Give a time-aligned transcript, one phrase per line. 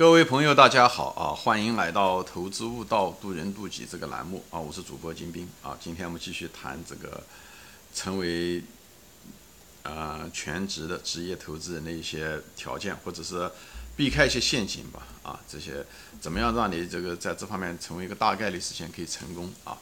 [0.00, 1.36] 各位朋友，大家好啊！
[1.36, 4.58] 欢迎来到《投资悟道，渡人渡己》这个栏目啊！
[4.58, 5.76] 我是主播金兵啊！
[5.78, 7.22] 今天我们继续谈这个
[7.94, 8.64] 成为
[9.82, 13.50] 呃全职的职业投资人的一些条件，或者是
[13.94, 15.38] 避开一些陷阱吧啊！
[15.46, 15.84] 这些
[16.18, 19.76] 怎么样让你这个在这方面成为一个大概率事件可以成功啊？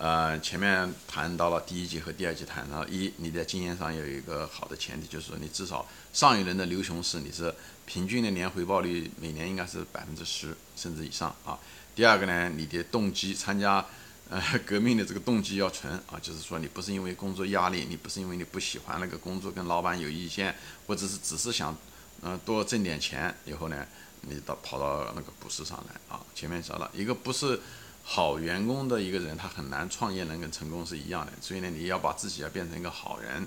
[0.00, 11.58] 呃，前面谈到了第一集和第二集谈到一，你在经验上有一个好的前提，就是说你至少上一轮的牛熊市你是平均的年回报率每年应该是百分之十甚至以上啊。
[11.94, 13.84] 第二个呢，你的动机参加
[14.30, 21.76] 呃革命的这个动机要纯啊，就是说你不是因为工作压力，你不是因为你不喜欢那个工作跟老板有意见，或者是只是想
[22.22, 23.86] 嗯多挣点钱，以后呢
[24.22, 26.24] 你到跑到那个股市上来啊。
[26.34, 27.60] 前面说了一个不是。
[28.02, 31.32] 好员工的一个人，他很难创业能跟成功是一样的。
[31.40, 33.46] 所以呢，你要把自己要变成一个好人，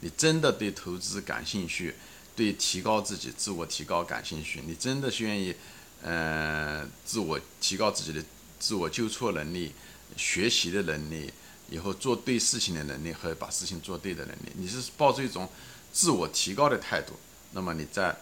[0.00, 1.96] 你真的对投资感兴趣，
[2.36, 5.54] 对提高自己、自我提高感兴趣，你真的是愿意，
[6.02, 8.24] 呃，自我提高自己的
[8.60, 9.72] 自我纠错能力、
[10.16, 11.32] 学习的能力，
[11.70, 15.48] 以后做对事情的能力和把事情做对的能力，你是抱着一种
[15.92, 17.14] 自我提高的态度，
[17.52, 18.14] 那么你在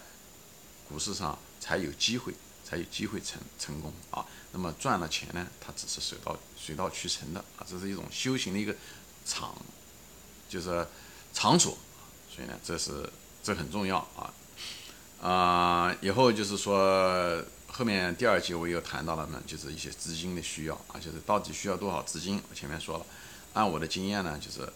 [0.89, 2.33] 股市上才有机会。
[2.73, 4.25] 才有机会成成功啊！
[4.53, 5.47] 那么赚了钱呢？
[5.61, 7.67] 它只是水到水到渠成的啊！
[7.69, 8.75] 这是一种修行的一个
[9.27, 9.55] 场，
[10.48, 10.87] 就是
[11.34, 11.77] 场所。
[12.34, 13.06] 所以呢，这是
[13.42, 14.33] 这很重要啊！
[15.20, 22.42] 啊，以后就是说后面第二节我又谈到了呢，就是一些资金的需要啊，就是到底需要多少资金？
[22.48, 23.05] 我前面说了，
[23.53, 24.67] 按我的经验呢，就是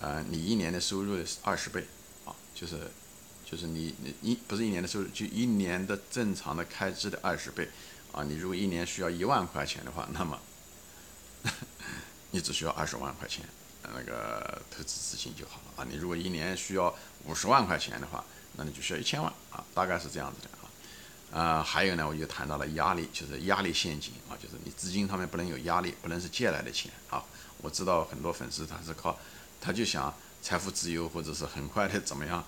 [0.00, 1.86] 呃，你一年的收入是二十倍
[2.24, 2.90] 啊，就是。
[3.50, 7.66] 就是你你一不是一年的收入，就一年的正常的开支的二十倍，
[8.12, 10.38] 啊，你如果一年需要一万块钱的话，那么
[12.30, 13.42] 你只需要二十万块钱
[13.82, 15.86] 那个投资资金就好了啊。
[15.90, 18.22] 你如果一年需要五十万块钱的话，
[18.56, 20.68] 那你就需要一千万啊，大概是这样子的啊。
[21.30, 27.24] 啊，还有呢，我就谈到了压力，就是压力陷阱啊，就是你资金上面不能有压力，不能是借来的钱啊。
[27.62, 29.18] 我知道很多粉丝他是靠，
[29.58, 32.44] 他就想财富自由或者是很快的怎么样。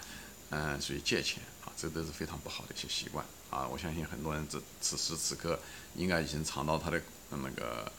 [0.51, 3.69] 嗯，属于借钱啊，这都是非常不好的一些习惯啊。
[3.69, 5.59] 我相信很多人这此时此刻
[5.95, 7.01] 应该已经尝到他的
[7.31, 7.91] 那个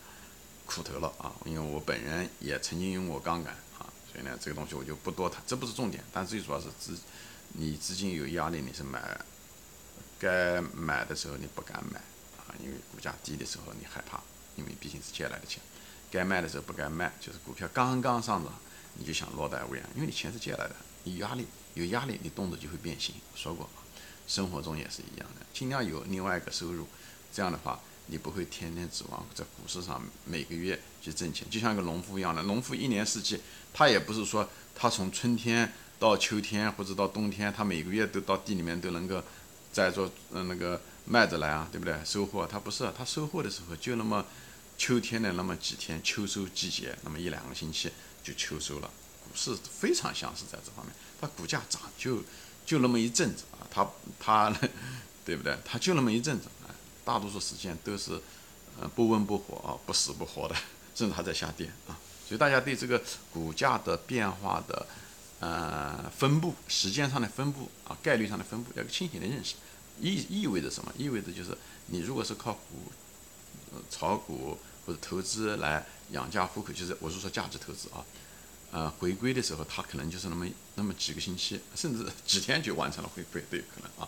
[0.65, 1.31] 苦头了啊。
[1.45, 6.03] 因为我本人也曾经用过杠杆啊，所以呢，这个东西我就不多谈，这不是重点。
[6.11, 6.99] 但最主要是资，
[7.53, 9.17] 你资金有压力，你是买，
[10.19, 11.99] 该买的时候你不敢买
[12.37, 14.19] 啊，因为股价低的时候你害怕，
[14.57, 15.63] 因为毕竟是借来的钱。
[16.11, 18.53] 该卖的时候不该卖，就是股票刚刚上涨，
[18.95, 20.75] 你就想落袋为安，因为你钱是借来的，
[21.05, 21.47] 你压力。
[21.73, 23.15] 有压力，你动作就会变形。
[23.35, 23.69] 说过，
[24.27, 26.87] 生活中也是一样的，尽量有另外一个收入，
[27.33, 31.49] 这样的话，你不会天天指望在股市上每个月去挣钱。
[31.49, 33.39] 就像一个农夫一样的，农夫一年四季，
[33.73, 39.23] 他也不是说他从春天到秋天或者到冬天，他每个月都到地里面都能够
[39.71, 41.95] 在做嗯那个麦子来啊，对不对？
[42.03, 44.25] 收获他不是，他收获的时候就那么
[44.77, 47.91] 秋天的那么几天，秋收季节那么一两个星期
[48.23, 48.89] 就秋收了。
[49.23, 50.93] 股市非常像是在这方面。
[51.21, 52.23] 它股价涨就
[52.65, 53.87] 就那么一阵子啊，它
[54.19, 54.51] 它
[55.23, 55.55] 对不对？
[55.63, 56.73] 它就那么一阵子啊，
[57.05, 58.19] 大多数时间都是
[58.79, 60.55] 呃不温不火啊，不死不活的，
[60.95, 61.95] 甚至还在下跌啊。
[62.27, 63.01] 所以大家对这个
[63.31, 64.87] 股价的变化的
[65.39, 69.55] 呃分布、时间上的分布啊、概率上的分布，有个清醒的认识，
[69.99, 70.91] 意意味着什么？
[70.97, 71.55] 意味着就是
[71.87, 72.91] 你如果是靠股
[73.89, 78.03] 炒股或者投资来养家糊口，就是我是说价值投资啊。
[78.71, 84.07] 呃，回归的时候，它可能就是那么那么几个星期，甚至几天就完成了回归都有可能啊，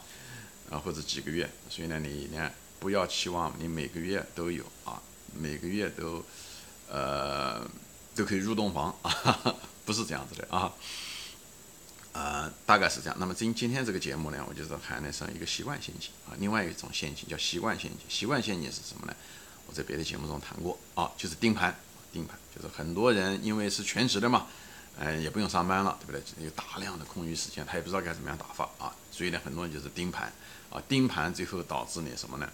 [0.70, 1.50] 啊或者几个月。
[1.70, 5.02] 所以呢，你呢不要期望你每个月都有啊，
[5.38, 6.24] 每个月都
[6.90, 7.70] 呃
[8.16, 10.72] 都可以入洞房啊， 不是这样子的啊，
[12.14, 13.16] 呃大概是这样。
[13.20, 18.00] 那么今今天这个节目呢，我就是谈的是一个习惯陷阱啊，另外一种陷阱叫习惯陷阱。
[18.08, 19.14] 习惯陷阱是什么呢？
[19.68, 21.78] 我在别的节目中谈过啊，就是盯盘。
[22.14, 24.46] 盯盘就是很多人因为是全职的嘛，
[25.00, 26.46] 呃，也不用上班了，对不对？
[26.46, 30.32] 有大量的空余时间，他也不知道该怎么样打发啊，所以呢，很多人就是盯盘
[30.70, 32.48] 啊，盯盘最后导致你什么呢？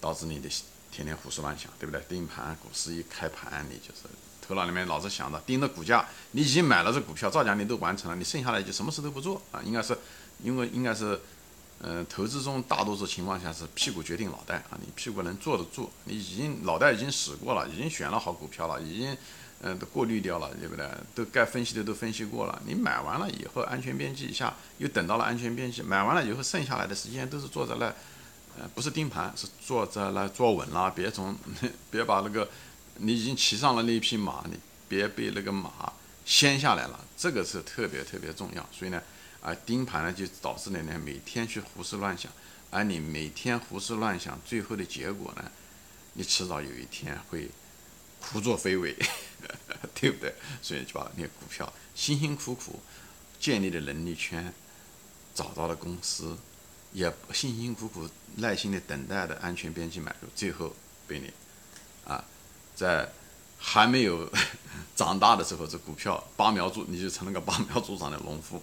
[0.00, 0.48] 导致你的
[0.90, 2.00] 天天胡思乱想，对不对？
[2.08, 4.02] 盯盘，股市一开盘，你就是
[4.46, 9.96] 头脑里面老是想着盯着股价，你已经买了这股票，造假你都完成了，你剩下来就什么事都不做啊，应该是，
[10.42, 11.18] 因为应该是。
[11.84, 19.16] 嗯，投资中大多数情况下是屁股决定脑袋啊，你屁股能坐得住，你已经脑袋已经使过了，已经选了好股票了，已经
[19.62, 20.88] 嗯都过滤掉了，对不对？
[21.12, 27.86] 都该分析的都分析过了，你买完了以后安全边际一下又等到了安全边际，买完了以后剩下来的时间都是坐在那，
[28.56, 31.36] 呃，不是盯盘，是坐在那坐稳了，别从
[31.90, 32.48] 别把那个
[32.98, 34.56] 你已经骑上了那匹马，你
[34.88, 35.92] 别被那个马
[36.24, 39.02] 掀下来了，这个是特别特别重要，所以呢。
[39.42, 42.30] 啊，盯盘呢就导致你呢每天去胡思乱想，
[42.70, 45.50] 而你每天胡思乱想，最后的结果呢，
[46.12, 47.50] 你迟早有一天会
[48.20, 48.96] 胡作非为，
[49.94, 50.32] 对不对？
[50.62, 52.80] 所以就把那股票辛辛苦苦
[53.40, 54.54] 建立的能力圈，
[55.34, 56.36] 找到了公司，
[56.92, 60.72] 也辛辛苦苦耐心的等待的安全边际买入，最后
[61.08, 61.32] 被你
[62.04, 62.24] 啊，
[62.76, 63.10] 在
[63.58, 64.30] 还没有
[64.94, 68.62] 长大的时候，这股票拔苗助，你就成了个拔苗助长的农夫。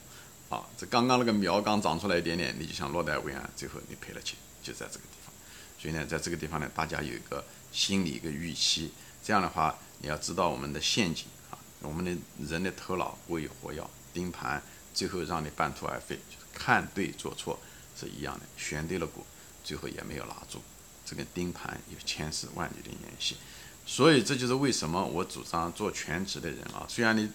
[0.50, 5.32] 啊，这刚刚那个苗刚长出来一点点，你就想落袋为安，最后你赔了钱，就在这个地方。
[5.78, 8.92] 所以呢，在这个地方呢，大家有一个心理一个预期。
[9.24, 12.12] 这样的话，你要知道我们的陷阱啊，我们的
[12.50, 14.60] 人的头脑过于活药，盯盘
[14.92, 17.60] 最后让你半途而废，就是看对做错
[17.96, 18.46] 是一样的。
[18.58, 19.24] 选对了股，
[19.64, 20.60] 最后也没有拿住，
[21.06, 23.38] 这跟盯盘有千丝万缕的联系。
[23.86, 27.30] 所以这就是为什么我主张做全职的人啊，虽然你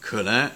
[0.00, 0.50] 可能。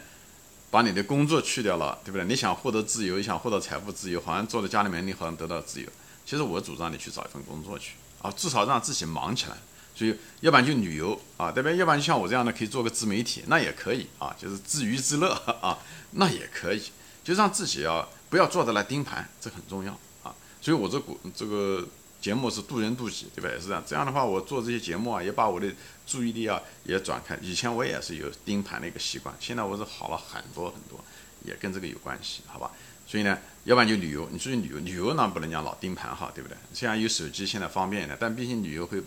[0.71, 2.27] 把你的工作去掉了，对不对？
[2.27, 5.89] 你想获得自由，想获得财富自由，好像坐在家里面，你好像得到自由。
[6.27, 9.57] 其实我主张你去找一份工作去啊，至少让自己忙起来。
[9.95, 11.77] 所以，要不然就旅游啊，对不对？
[11.79, 15.33] 要不然就像我这样的，可以做个自媒体，那也可以啊，就是自娱自乐
[15.63, 15.79] 啊，
[16.13, 16.83] 那也可以。
[17.25, 19.93] 就让自己啊，不要坐在那盯盘，这很重要
[20.23, 20.35] 啊。
[20.61, 21.87] 所以我这股这个。
[22.21, 23.49] 节目是渡人渡己，对吧？
[23.49, 23.83] 也是这样。
[23.87, 25.73] 这样的话，我做这些节目啊，也把我的
[26.07, 27.39] 注意力啊也转开。
[27.41, 31.03] 以前我也是有盯盘的一个习惯，现在我是好了很多很多，
[31.45, 32.71] 也跟这个有关系，好吧？
[33.07, 34.29] 所以呢，要不然就旅游。
[34.31, 36.57] 你出去旅游，旅游呢不能讲老盯盘哈，对不对？
[36.75, 39.01] 虽然有手机现在方便一点，但毕竟旅游会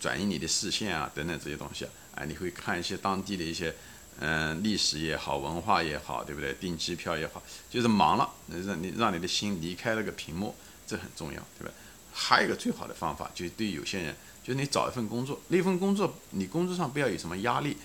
[0.00, 1.86] 转移你的视线啊，等等这些东西。
[2.14, 3.74] 哎，你会看一些当地的一些
[4.20, 6.54] 嗯历史也好，文化也好，对不对？
[6.54, 10.54] 订机票也好，就是忙了，让你让你的心离开那个屏幕，
[10.86, 11.72] 这很重要，对吧？
[12.12, 14.14] 还有一个最好的方法，就是对有些人，
[14.44, 17.76] 就是你找一份工作，那份工作你工作上不要有什么压力，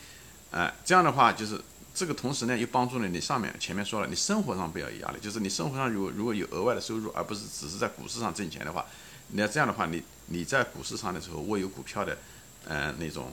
[0.51, 1.61] 哎，这样的话就是
[1.95, 8.85] 这个同时呢又帮助了你上面前面说了，你生活上不要有压力，就是你生活上如果如果有额外的收入，而不是只是在股市上挣钱的话，
[9.29, 12.17] 那这样的话你你在股市上的时候握有股票的，
[12.65, 13.31] 嗯那种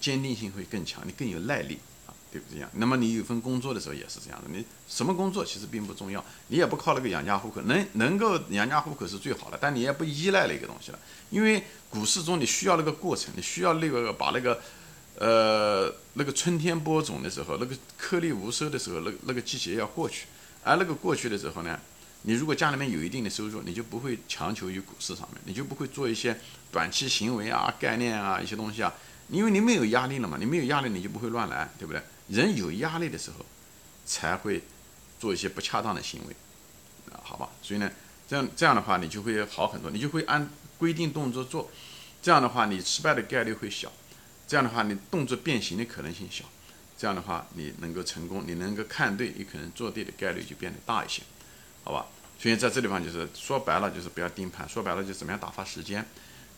[0.00, 1.78] 坚定性会更强，你更有耐力。
[2.32, 2.68] 对不对呀？
[2.72, 10.98] 那么你有份工作的时候也是这样的，你什么工作其实并不重要，你也不靠那个养家糊口，能能够养家糊口是最好的，但你也不依赖那个东西了，
[11.28, 14.58] 因为股市中你需要那个过程，你需要那个把那个，
[15.18, 20.26] 呃，那个春天播种的时候，那个颗粒无收的时候，那那个季节要过去，
[20.64, 21.78] 而那个过去的时候呢，
[22.22, 26.38] 你如果家里面有一定的收入，你就不会强求于股市上面，你就不会做一些
[26.70, 28.94] 短期行为啊、概念啊一些东西啊，
[29.28, 32.02] 因为你没有压力了嘛，你没有压力你就不会乱来，对不对？
[32.32, 33.44] 人有压力的时候，
[34.06, 34.62] 才会
[35.20, 36.34] 做一些不恰当的行为，
[37.12, 37.90] 啊，好吧，所以呢，
[38.26, 40.48] 这样这样的话，你就会好很多，你就会按
[40.78, 41.70] 规定动作做，
[42.22, 43.92] 这样的话，你失败的概率会小，
[44.48, 46.46] 这样的话，你动作变形的可能性小，
[46.96, 51.22] 这样的话，你能够成功，你能够看对，你可能做对的概率就变得大一些，
[51.84, 52.06] 好吧？
[52.38, 56.04] 所以在这地方就是说白了，就是不要盯盘，说白了就怎么样打发时间。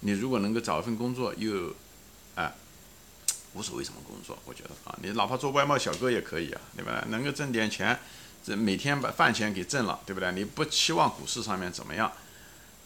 [0.00, 1.74] 你如果能够找一份工作，又，
[2.36, 2.54] 哎。
[3.54, 7.04] 无所谓什么工作，我觉得啊，你哪怕做外贸小哥也可以啊，对吧？
[7.08, 7.96] 能够挣点钱，
[8.44, 10.32] 这每天把饭钱给挣了，对不对？
[10.32, 12.10] 你不期望股市上面怎么样，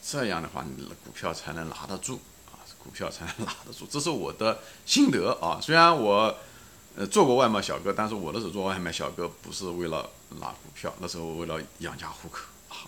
[0.04, 2.20] 这样的话，你的股票才能拿得住
[2.52, 3.86] 啊，股票才能拿得住。
[3.90, 5.58] 这是我的心得啊。
[5.58, 6.36] 虽然我
[6.96, 12.84] 呃做过外贸小哥，但是我那时候做外卖小哥不是为了拿股票，那时候为了养家糊口啊。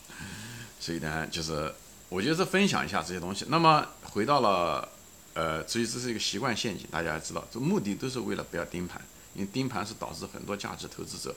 [0.79, 1.75] 所以呢，就是
[2.11, 3.47] 我觉得是分享一下这些东西。
[3.49, 4.87] 那么回到了。
[5.33, 9.01] 呃，所以这是一个习惯陷阱，大家知道，这目的都是为了不要盯盘，
[9.33, 11.35] 因为盯盘是导致很多价值投资者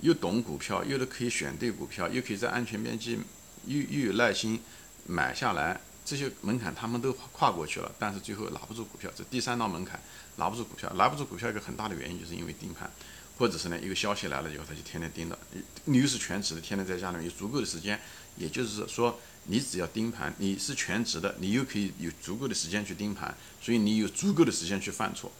[0.00, 3.18] 又懂股票，又可以选对股票，又可以在安全边际，
[3.66, 4.58] 又又有耐心
[5.06, 10.00] 买下来，这些门槛他们都跨过去了，但是最后拿不住股票，这第三道门槛
[10.36, 12.90] 拿不住股票，拿不住股票一个很大的原因就是因为盯盘，
[13.36, 15.38] 或者是呢一个消息来了以后他就天天盯着，
[15.84, 18.00] 你又是全职的，天天在家里面有足够的时间，
[18.36, 19.20] 也就是说。
[19.50, 25.32] 你只要盯盘，你是全职的，你又可以有足够的时间去盯盘，所以你有足够的时间去犯错。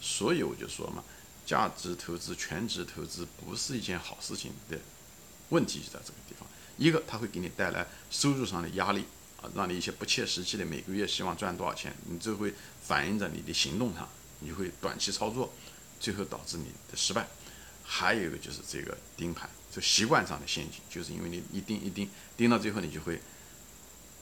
[0.00, 1.04] 所以我就说嘛，
[1.44, 4.78] 价值投资、全职投资不是一件好事情的。
[5.50, 6.48] 问题就在这个地方，
[6.78, 9.04] 一个它会给你带来收入上的压力
[9.42, 15.52] 啊，让你一些不切实际的每个月希望赚多少钱，你就会反映在你的行动上，你会短期操作，
[16.00, 17.28] 最后导致你的失败。
[17.84, 23.20] 还有一个就是这个盯盘，这习惯上的陷阱，就是因为你一盯一盯盯到最后，你就会。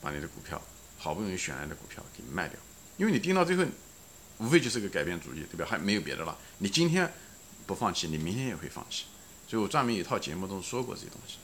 [0.01, 0.61] 把你的股票
[0.97, 2.59] 好不容易选来的股票给卖掉，
[2.97, 3.65] 因为你盯到最后，
[4.39, 5.67] 无非就是个改变主意，对吧？
[5.69, 6.37] 还没有别的了。
[6.59, 7.13] 你今天
[7.67, 9.05] 不放弃，你明天也会放弃。
[9.47, 11.39] 所以我专门有一套节目中说过这些东西，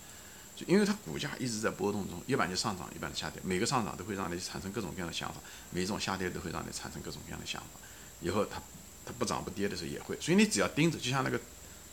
[0.55, 3.41] 就因为它股价一直在波动中，一半就上涨，一半就下跌。
[3.45, 7.81] 每个上涨都会让你产生各种各样的想法，每一种下跌都会让你产生各种各样的想法。
[8.21, 8.61] 以后它
[9.07, 11.41] 它不涨不跌的时候也会，所以你只要盯着，就像那个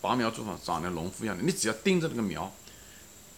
[0.01, 2.53] 拔苗助长的农夫一样的，你只要盯着那个苗，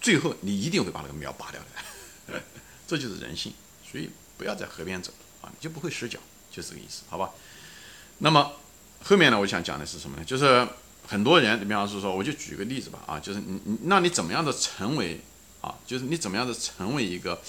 [0.02, 2.42] 最后你一定会把那个苗拔掉的。
[2.88, 3.54] 这就是人性。
[3.90, 5.12] 所以不要在河边走
[5.42, 7.30] 啊，你就不会失脚，就这个意思，好吧？
[8.20, 8.54] 那么
[9.04, 10.26] 后面呢，我想讲的是什么呢？
[10.26, 10.68] 就是
[11.08, 15.22] 很多人，比方说，我就举个例子吧，啊，就是你那你怎么样的成为
[15.62, 15.76] 啊？
[15.86, 17.40] 就是你怎么样的成为一个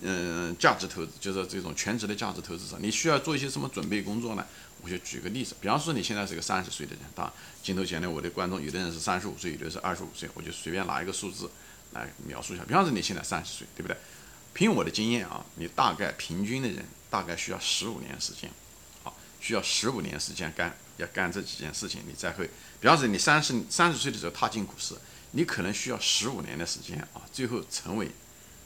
[0.00, 2.78] 嗯价值投资，就是这种全职的价值投资者？
[2.80, 4.46] 你需要做一些什么准备工作呢？
[4.80, 11.50] 我就举个例子，比方说你现在是个三十岁的人，当然镜头前的我的观众有的人是三十五岁，有的是二十五岁，我就随便拿一个数字
[11.92, 12.64] 来描述一下。
[12.64, 13.96] 比方说你现在三十岁，对不对？
[14.58, 18.50] 凭我的经验啊，你大概平均的人大概需要十五年时间，
[19.04, 22.50] 好，需要十五年时间干要干这几件事情，你才会。
[22.80, 24.96] 比方说你三十三十岁的时候踏进股市，
[25.30, 28.10] 你可能需要十五年的时间啊，最后成为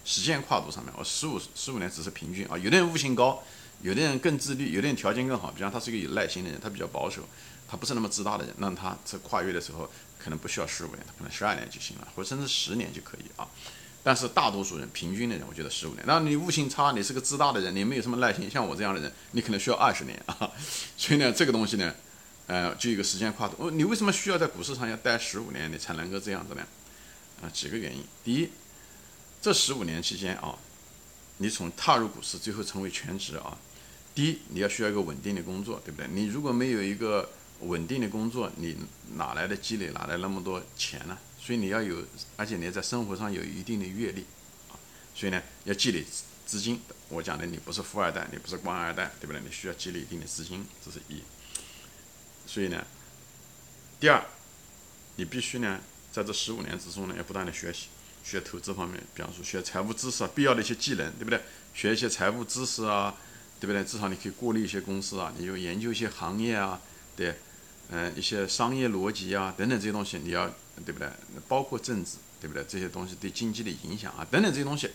[0.02, 2.56] 时间跨度上面，我十五十五年只是平均啊。
[2.56, 3.44] 有的人悟性高，
[3.82, 5.50] 有的人更自律，有的人条件更好。
[5.50, 7.28] 比方他是一个有耐心的人，他比较保守，
[7.68, 13.46] 他不是那么自大的人，那他在跨越的时候可能不需要十五年，他可能十二年就行了，或者甚至十年就可以啊。
[14.04, 16.02] 但是大多数人，平均的人，我觉得十五年。
[16.06, 20.50] 那你悟性差，你是个自大的人，你没有什么耐心，像我这样的人，你可能需要二十年啊。
[20.96, 21.94] 所以呢，这个东西呢，
[22.48, 23.54] 呃，就一个时间跨度。
[23.58, 26.66] 哦，你为什么需要在股市上要待十五年，你才能够这样子呢？
[27.42, 28.04] 啊，几个原因。
[28.24, 28.48] 第一，
[29.40, 30.58] 这十五年期间啊，
[31.36, 33.56] 你从踏入股市，最后成为全职啊，
[34.16, 36.08] 第一，你要需要一个稳定的工作，对不对？
[36.12, 37.30] 你如果没有一个
[37.60, 38.76] 稳定的工作，你
[39.14, 41.16] 哪来的积累，哪来那么多钱呢？
[41.44, 41.96] 所以你要有，
[42.36, 44.20] 而且你要在生活上有一定的阅历，
[44.70, 44.78] 啊，
[45.12, 46.04] 所以呢要积累
[46.46, 46.80] 资金。
[47.08, 49.42] 我讲的你不是富二代，你不是官二代，对不对？
[49.44, 51.20] 你需要积累一定的资金，这是一。
[52.46, 52.86] 所以呢，
[53.98, 54.24] 第二，
[55.16, 55.80] 你必须呢
[56.12, 57.88] 在这十五年之中呢要不断的学习，
[58.22, 61.40] 学投资方面，比方说学财务知识啊，必要的一些技能，对不对？
[61.74, 63.16] 学一些财务知识啊，
[63.58, 63.82] 对不对？
[63.82, 66.80] 至少你可以过滤一些公司啊，你就研究一些行业啊，
[67.16, 67.36] 对。
[67.90, 70.48] 嗯，一些商业逻辑啊，等等这些东西，你要
[70.86, 71.08] 对不对？
[71.46, 72.64] 包括政治，对不对？
[72.64, 74.90] 这些东西对经济的影响啊，等等这些东西，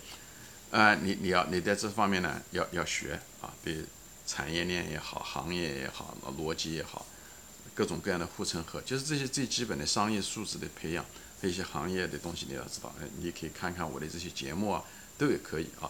[0.72, 3.86] 啊，你你要你在这方面呢，要要学啊，对
[4.26, 7.06] 产业链也好，行业也好，逻辑也好，
[7.76, 11.06] 各种各样的护城河，就是这些最基本的商业素质的培养，
[11.40, 12.92] 和一些行业的东西你要知道。
[13.00, 14.84] 哎，你可以看看我的这些节目啊，
[15.20, 15.90] 都也可以啊。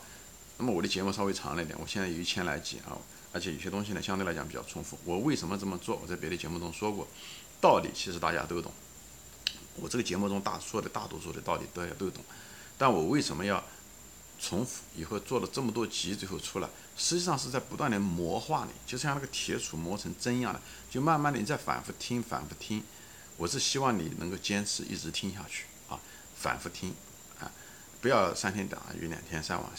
[0.57, 2.97] 那么我的节目稍微长了一点，我现在有一千来集啊。
[3.33, 4.97] 而且有些东西呢，相对来讲比较重复。
[5.03, 5.99] 我为什么这么做？
[6.01, 7.07] 我在别的节目中说过，
[7.61, 8.71] 道理其实大家都懂。
[9.75, 12.23] 我这个节目中大说的大多数的道理大家都懂，
[12.77, 13.63] 但我为什么要
[14.39, 14.81] 重复？
[14.95, 22.83] 以后做了这么多集，最后出来，实际上是在不断的磨化你，就像那个铁杵磨成针一样的，就慢慢的你再反复听，反复听。
[23.37, 25.99] 我是希望你能够坚持一直听下去啊，
[26.35, 26.95] 反复听
[27.39, 27.51] 啊，
[28.01, 29.69] 不要三天打鱼两天晒网。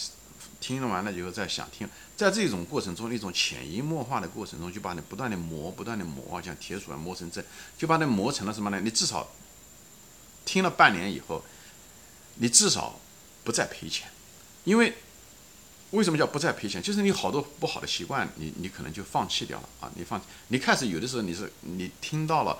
[0.60, 7.44] 听了完了以后再想听，在这种过程中，一种潜移默化的过程中，就把你不断的磨，不断的磨，像铁杵啊磨成针，
[7.76, 8.80] 就把它磨成了什么呢？
[8.80, 9.28] 你至少
[10.44, 11.44] 听了半年以后，
[12.36, 12.98] 你至少
[13.44, 14.08] 不再赔钱，
[14.64, 14.94] 因为
[15.92, 16.82] 为什么叫不再赔钱？
[16.82, 22.58] 就是你好多不好的习惯，你你可能就放弃掉了啊，你放，你开始有的时候你是你听到了。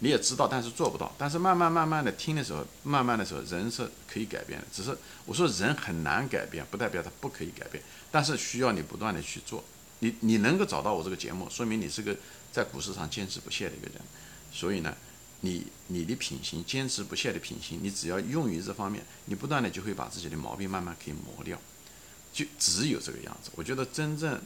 [0.00, 1.10] 你也知道，但是做不到。
[1.16, 4.66] 但是慢慢慢慢的听的时候，慢慢的时候，人是可以改变的。
[4.70, 7.82] 只是我说人很难改变，不代表他不可以改变。
[8.10, 9.64] 但是需要你不断的去做。
[10.00, 12.14] 你你能够找到我这个节目，说明你是个
[12.52, 13.94] 在股市上坚持不懈的一个人。
[14.52, 14.94] 所以呢，
[15.40, 21.58] 你你的品行，坚持不懈的品行，你只要用于这方面，你不断的就会把自己的毛病慢慢可以磨掉。
[22.34, 23.50] 就只有这个样子。
[23.54, 24.38] 我觉得真正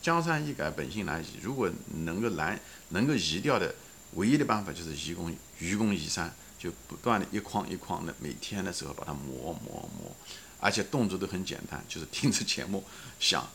[0.00, 1.26] 江山易改，本性难移。
[1.42, 1.70] 如果
[2.06, 3.74] 能够难能够移掉的。
[4.14, 10.14] 唯一的办法就是愚公愚公移山，就不断的一筐一筐的，每天的时候把它磨磨磨，
[10.60, 12.82] 而且动作都很简单，就是听着节目
[13.20, 13.46] 想，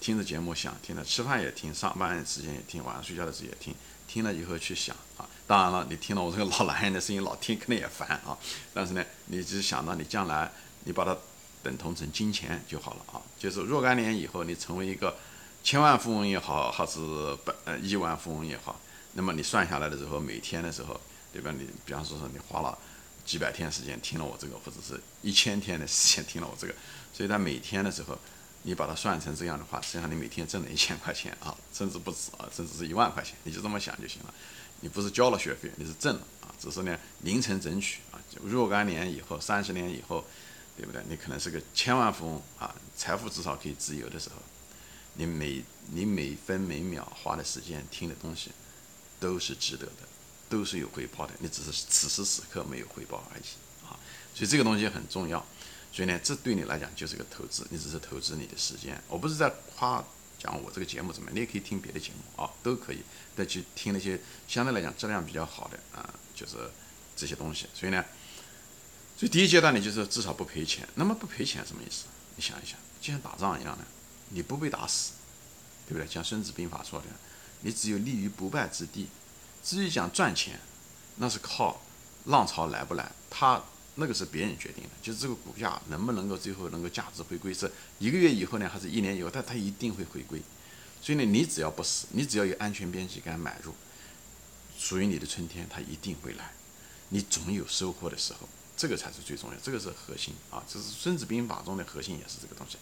[0.00, 3.74] 听着节目想，听着吃饭也听，上班时间也听，晚上睡觉的时候也听，
[4.06, 5.28] 听了以后去想啊。
[5.46, 8.38] 当然了，你听到我这个老男人的声音老听，可能也烦啊。
[8.74, 10.50] 但是呢，你只是想到你将来
[10.84, 11.16] 你把它
[11.62, 13.20] 等同成金钱就好了啊。
[13.38, 15.16] 就是若干年以后，你成为一个
[15.64, 17.00] 千万富翁也好，还是
[17.44, 18.80] 百呃亿万富翁也好。
[19.14, 21.00] 那么你算下来的时候，每天的时候，
[21.32, 21.52] 对吧？
[21.58, 22.76] 你比方说说你花了
[23.24, 26.74] 几百天时间听了我这个，或者是一千天的时间听了我这个，
[27.12, 28.18] 所以他每天的时候，
[28.62, 34.34] 你把它算成这样的话，实际上你每天挣了一千块钱啊，甚至不止啊，甚至是一万块钱，你就这么想就行了。
[34.80, 38.18] 你不是交了学费，你是挣了啊，只是呢零成整取啊。
[38.42, 40.24] 若干年以后，三十年以后，
[40.76, 41.00] 对不对？
[41.08, 44.36] 你可能是个千万富翁啊，财富至少可以自由的时候，
[45.14, 48.50] 你每你每分每秒花的时间听的东西。
[49.22, 50.02] 都是值得的，
[50.48, 53.42] 都是有回报的，你只是此时此刻没有回报而已
[53.86, 53.94] 啊！
[54.34, 55.38] 所以这个东西很重要，
[55.92, 59.00] 所以呢，这对你来讲就是个投资，你只是投资你的时间。
[59.06, 60.04] 我不是在夸
[60.40, 62.98] 讲我这个节目怎么样，你也可以听别的节目啊，都可以
[63.36, 66.56] 再去听那些相对来讲质量比较好的啊，就是
[67.14, 67.68] 这些东西。
[67.72, 68.04] 所以呢，
[69.16, 70.88] 所以第一阶段你就是至少不赔钱。
[70.96, 72.06] 那么不赔钱什么意思？
[72.34, 73.84] 你想一想，就像打仗一样的，
[74.30, 75.12] 你不被打死，
[75.86, 76.10] 对不对？
[76.10, 77.06] 像《孙子兵法》说的，
[77.62, 79.08] 你只有立于不败之地。
[79.64, 80.60] 至于讲赚钱，
[81.16, 81.80] 那是靠
[82.26, 83.62] 浪潮来不来，他
[83.94, 90.40] 那个是别人决定的，就是这个股价能不能够最后能够价值回归，是一个月以后呢，还是一年以后，但它一定会回归。
[91.00, 93.74] 所以呢，你只要不死，你只要有安全边际敢买入，
[94.78, 96.52] 属于你的春天它一定会来，
[97.10, 100.62] 你总有收获的时候，这个才是最重要，这个是核心啊！
[100.66, 102.78] 这是《孙子兵法》中的核心，也是这个东西，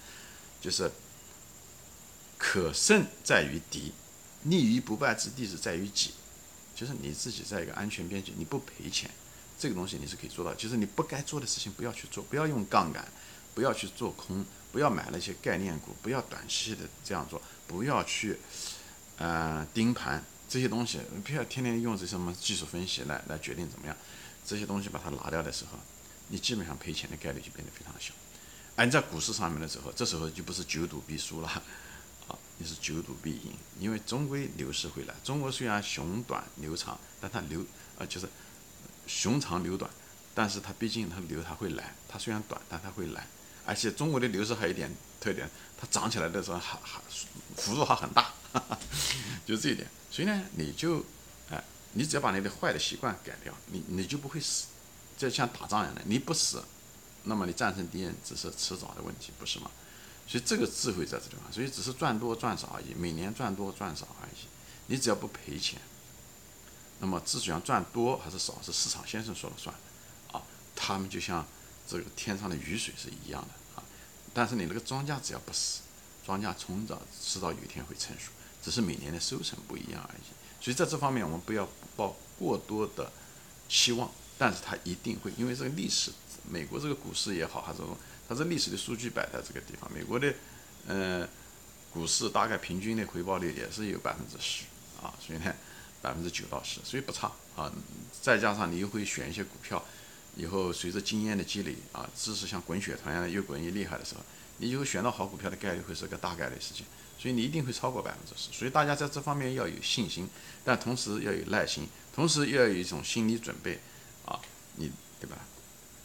[0.61, 0.91] 就是
[2.39, 3.93] 可胜在于敌，
[4.45, 6.13] 立于不败之地是在于己，
[6.75, 9.11] 就是你自己在一个安全边际，你不赔钱，
[9.59, 10.55] 这个东西你是可以做到。
[10.55, 13.07] 就是你不该做的事情不要去做，不要用杠杆，
[13.55, 14.45] 不要去做空。
[14.73, 18.39] 不要买那些概念股，不要短期的这样做，不要去，
[19.17, 23.97] 呃，盯盘这些东西，不要天天用这什么技术分析来来决定怎么样，
[24.47, 25.79] 这些东西把它拿掉的时候，
[26.29, 28.15] 你基本上赔钱的概率就变得非常小。
[28.77, 31.63] 而你在股市上面的时候，这时候就不是久赌必输了，
[32.61, 35.15] 你是久赌必赢，因为终归牛市会来。
[35.25, 37.65] 中国虽然熊短牛长，但它牛，
[37.97, 38.29] 呃，就是
[39.07, 39.91] 熊长牛短，
[40.35, 43.27] 但是它毕竟它牛它会来，它虽然短，但它会来。
[43.65, 45.49] 而且中国的牛市还有一点特点，
[45.81, 47.01] 它涨起来的时候还还
[47.57, 48.31] 幅度还很大，
[49.47, 49.89] 就这一点。
[50.11, 51.03] 所以呢，你就，
[51.51, 51.65] 哎，
[51.95, 54.67] 你只要把你的坏的习惯改掉，你你就不会死。
[55.17, 56.63] 就像打仗一样的，你不死，
[57.25, 59.71] 那么你战胜敌人只是迟早的问题，不是吗？
[60.31, 64.47] 所以这个智慧在这地方，所以只是赚多赚少而已，每年赚多赚少而已。
[64.87, 65.81] 你只要不赔钱，
[67.01, 69.75] 那么至于讲赚多还是少，是市场先生说了算。
[70.33, 70.41] 啊，
[70.77, 71.45] 他们就像。
[71.89, 73.83] 这个天上的雨水是一样的啊，
[74.33, 75.81] 但是你那个庄稼只要不死，
[76.25, 78.31] 庄稼从早迟早有一天会成熟，
[78.63, 80.65] 只是每年的收成不一样而已。
[80.65, 83.11] 所以在这方面我们不要抱过多的
[83.69, 84.09] 期望，
[84.39, 86.13] 但是它一定会，因为这个历史，
[86.49, 87.81] 美国这个股市也好，还是
[88.31, 90.33] 它是历史的数据摆在这个地方，美国的
[90.87, 91.29] 呃
[91.93, 94.63] 股市大概平均的回报率也是有百分之十
[95.03, 95.53] 啊，所以呢
[96.01, 97.73] 百分之九到十，所以不差啊。
[98.23, 99.85] 再加上你又会选一些股票。
[100.37, 104.21] 以后随着经验的积累啊，知识像滚雪团一样越滚越厉害的时候，
[104.59, 106.87] 你以后选到好股票的概率会是个大概率事情，
[107.19, 108.57] 所以你一定会超过百分之十。
[108.57, 110.29] 所以大家在这方面要有信心，
[110.65, 113.81] 但同时要有耐心，同时又要有一种心理准备
[114.25, 114.39] 啊，
[114.77, 115.37] 你对吧？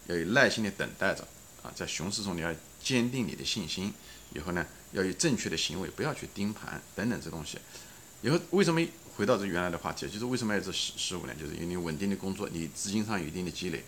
[0.08, 1.26] 要有耐心的等待着
[1.66, 3.92] 啊，在熊市中你要坚定你的信心，
[4.36, 7.58] 以后呢要有正确的行为，不要去盯盘等等这东西。
[8.22, 8.80] 以后为什么
[9.16, 13.84] 回到这原来的话题，就是为什么要这十十五年，就是因为你稳定的工作，你资金上有一定的积累。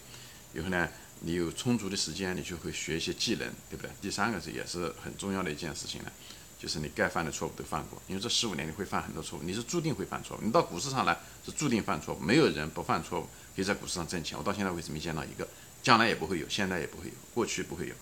[0.54, 3.92] 以后呢，你有充足的时间，你就会学一些技能，对不对？
[4.02, 6.12] 第三个是也是很重要的一件事情呢，
[6.58, 8.02] 就是你该犯的错误都犯过。
[8.08, 10.40] 因为这十五年你会犯很多错误，你是注定会犯错误。
[10.42, 14.38] 你到股市上来是注定犯错误，没有人不犯错误可以在股市上挣钱。
[14.38, 15.48] 我到现在为止没见到一个，
[15.88, 17.96] 将来也不会有，现在也不会有，过去不会有。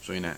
[0.00, 0.36] 所以呢。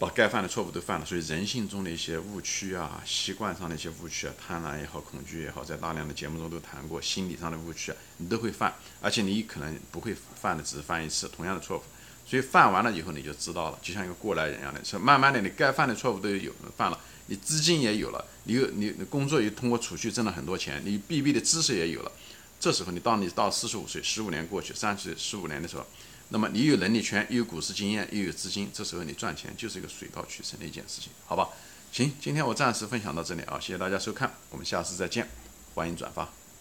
[0.00, 11.82] 把该犯的错误都犯了，所以人性中的一些误区啊，习惯上的一些误区啊，贪婪也好，恐惧也好，在大量的节目中都谈过，心理上的误区啊，你都会犯，而且你可能不会犯的，只是犯一次同样的错误，
[12.24, 22.12] 所以犯完了以后你就知道了，就像一个过来人一样的，是慢慢的你该犯的错误都有犯了，你资金也有了，你有你工作也通过储蓄挣了很多钱，你必备的知识也有了，
[22.60, 25.86] 这时候你当你到四十五岁，十五年过去，三十十五年的时候。
[26.30, 31.48] 那么你有能力圈，又有股市经验，又有资金，这时候你赚钱就是一个水到渠成的一件事情，好吧？
[31.90, 35.26] 行，今天我暂时分享到这里啊，谢谢大家收看，我们下次再见，
[35.74, 36.37] 欢迎转发。